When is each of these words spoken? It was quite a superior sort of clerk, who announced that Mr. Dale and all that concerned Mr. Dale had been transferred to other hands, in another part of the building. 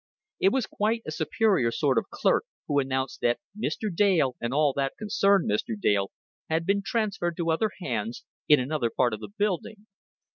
It 0.39 0.49
was 0.49 0.65
quite 0.65 1.03
a 1.05 1.11
superior 1.11 1.69
sort 1.69 1.99
of 1.99 2.09
clerk, 2.09 2.45
who 2.65 2.79
announced 2.79 3.21
that 3.21 3.37
Mr. 3.55 3.95
Dale 3.95 4.35
and 4.41 4.51
all 4.51 4.73
that 4.73 4.97
concerned 4.97 5.47
Mr. 5.47 5.79
Dale 5.79 6.11
had 6.49 6.65
been 6.65 6.81
transferred 6.83 7.37
to 7.37 7.51
other 7.51 7.69
hands, 7.79 8.23
in 8.49 8.59
another 8.59 8.89
part 8.89 9.13
of 9.13 9.19
the 9.19 9.29
building. 9.37 9.85